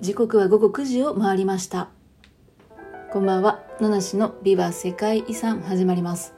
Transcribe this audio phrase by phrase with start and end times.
[0.00, 1.90] 時刻は午後9時を回りました。
[3.12, 3.62] こんばんは。
[3.80, 6.32] 七市のビバ世界遺産始まります。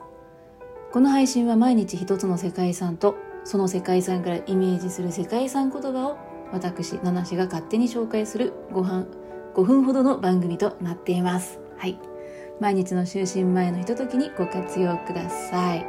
[0.91, 3.15] この配信は毎日一つの世界遺産と
[3.45, 6.19] その世界遺産からイメージする世界遺産言葉を
[6.53, 9.07] 私七市が勝手に紹介するご飯
[9.55, 11.61] 5分ほどの番組となっています。
[11.79, 12.01] はい。
[12.59, 15.87] 毎日の就寝前のひとときにご活用ください。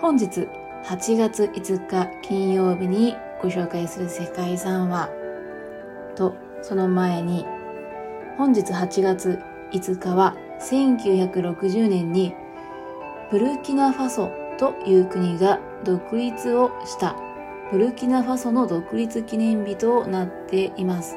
[0.00, 0.46] 本日
[0.84, 5.10] 8月5日金曜日にご紹介する世界遺産は
[6.14, 7.44] とその前に
[8.38, 9.38] 本日8月
[9.72, 12.34] 5日は1960年に
[13.30, 17.16] ブルキナファソという国が独立をした
[17.70, 21.16] ブルキナファソの独立記念日となっています。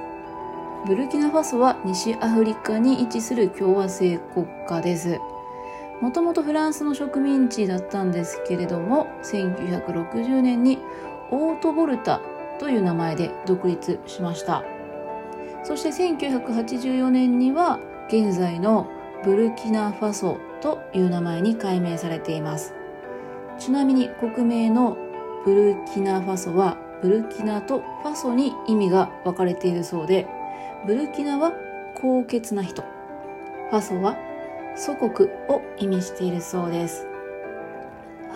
[0.88, 5.20] ブルキナファソは西アフリカに位置する共和制国家です。
[6.02, 10.80] もともとフランスの植民地だったんですけれども1960年に
[11.32, 12.21] オートボルタ
[12.59, 14.63] という名前で独立しました。
[15.66, 18.88] そして1984年には現在の
[19.24, 22.76] ブルキナファソという名前に改名されています。
[23.58, 24.96] ちなみに国名の
[25.43, 30.27] ブルキナファソはブルキナとファソに意味が分かれているそうで
[30.86, 31.52] ブルキナは
[31.96, 32.84] 高潔な人。
[33.71, 34.16] ファソは
[34.76, 37.08] 祖国を意味しているそうです。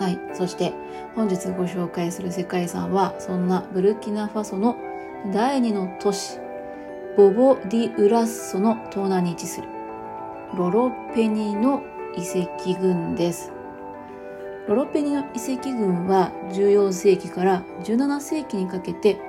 [0.00, 0.72] はいそして
[1.14, 4.76] 本日ご紹介する世界遺産はそんなブルキナファソの
[5.32, 6.40] 第二の都市
[7.16, 9.68] ボボ・ディ・ウラッソの東南に位置する
[10.56, 11.82] ロロペニの
[12.16, 13.52] 遺跡群です。
[14.68, 19.20] ロロペニの遺跡群は14世紀から17世紀にかけて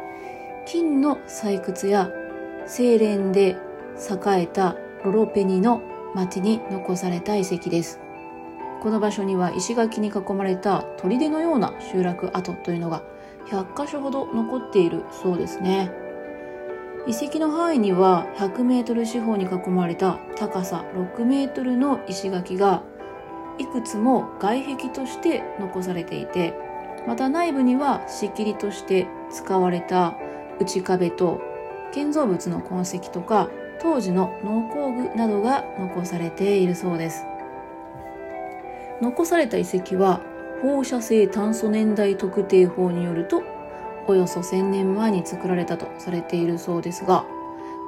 [0.67, 2.11] 金の採掘や
[2.67, 3.57] 精錬で
[3.97, 5.81] 栄えたロロペニの
[6.13, 7.99] 町に残された遺跡です。
[8.81, 13.01] この場所には石垣に囲まれた砦のような集落跡というのが
[13.47, 16.00] 100箇所ほど残っているそうですね。
[17.07, 22.84] 遺跡の範囲には100メートル四方に囲まれた高さ6メートルの石垣が
[23.57, 26.53] いくつも外壁として残されていて
[27.07, 30.16] また内部には仕切りとして使われた
[30.59, 31.41] 内壁と
[31.91, 33.50] 建造物の痕跡とか
[33.81, 37.25] 当時の農工具などが残されているそうです。
[39.01, 40.22] 残された遺跡は
[40.62, 43.41] 放射性炭素年代特定法によると
[44.11, 47.25] およそ1000年前に作られたとされているそうですが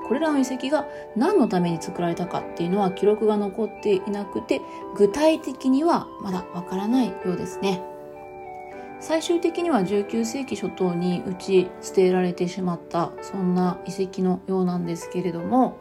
[0.08, 0.86] これらの遺跡が
[1.16, 4.62] 何のために作られたかっていうのは記録が残っていなくて
[4.96, 7.82] 具体的にはまだわからないようですね
[9.00, 15.78] 最終的には19世紀初頭に打ち捨てられてしまったそんな遺跡のようなんですけれども、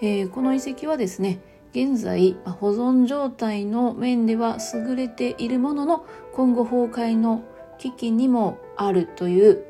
[0.00, 1.40] えー、この遺跡はですね
[1.72, 7.42] 現在保存状態の面では優れているものの今後崩壊の
[7.78, 9.64] 危機にもあるという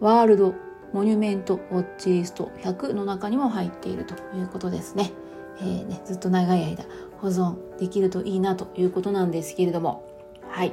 [0.00, 0.54] ワールド
[0.92, 5.12] モニュメントウォッチリスト100の中にも入っているということですね。
[5.60, 6.84] えー、ねずっと長い間
[7.20, 10.04] 保存できるといいなということなんですけれども。
[10.48, 10.72] はい。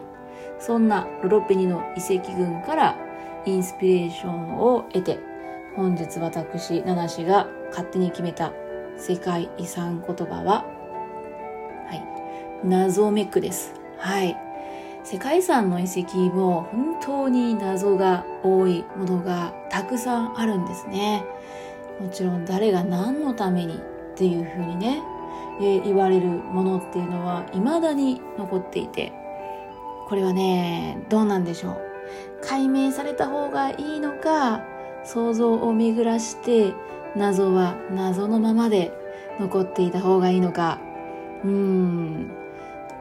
[0.59, 2.97] そんなロロペニの遺跡群から
[3.45, 5.19] インスピレーションを得て
[5.75, 8.53] 本日私七氏が勝手に決めた
[8.97, 10.65] 世界遺産言葉は
[11.87, 12.67] はい。
[12.67, 13.73] 謎めくです。
[13.97, 14.44] はい。
[15.05, 21.23] 世界遺産の遺跡も本当に謎が多いものがたくさんあるんですね。
[21.99, 23.79] もちろん誰が何のためにっ
[24.15, 25.03] ていうふうにね、
[25.61, 29.13] えー、言われるものっていうのは未だに残っていて、
[30.09, 31.81] これはね、どうなんでしょう。
[32.41, 34.63] 解明された方がいいのか、
[35.03, 36.73] 想像を巡らして
[37.15, 38.91] 謎は謎のままで
[39.39, 40.79] 残っていた方がいいのか、
[41.43, 42.44] うん、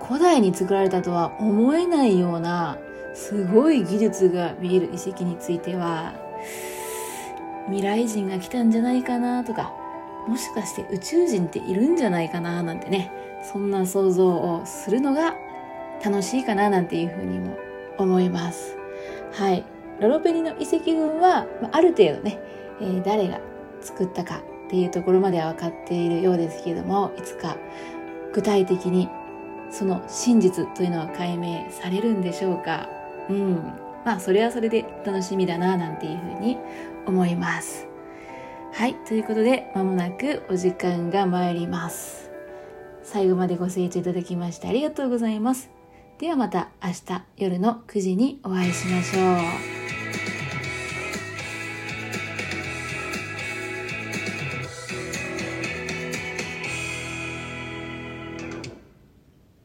[0.07, 2.79] 古代に作られたとは思えないような
[3.15, 6.15] すごい技術が見える遺跡については
[7.67, 9.73] 未来人が来たんじゃないかなとか
[10.29, 13.13] もしかして宇宙人っているんじゃないかななんてね
[13.53, 15.35] そんな想像をするのが
[16.05, 17.57] 楽しいかななんていうふうにも
[17.99, 18.77] 思います。
[19.33, 19.65] はい。
[20.01, 22.39] ロロペリの遺跡群はある程度ね、
[22.81, 23.41] えー、誰が
[23.81, 27.57] 作ったかっていうところまでは分かっているようですけどもいつか
[28.33, 29.09] 具体的に
[29.75, 32.89] その真実というのは解明されるんでしょうか？
[33.29, 33.55] うん。
[34.05, 36.59] まあそれはそれで楽しみだななんていうふうに
[37.07, 37.89] 思います。
[38.73, 38.95] はい。
[39.07, 42.31] ということでまもなくお時間が参ります。
[43.03, 45.71] 最後までご清聴いただきましてありがとうございます。
[46.19, 49.84] ではまた明日夜の9時にお会いしましょう。